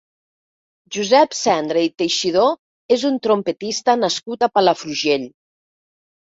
Josep 0.95 1.35
Sendra 1.39 1.83
i 1.87 1.91
Teixidor 2.03 2.95
és 2.97 3.05
un 3.11 3.19
trompetista 3.27 3.97
nascut 4.05 4.49
a 4.49 4.51
Palafrugell. 4.57 5.29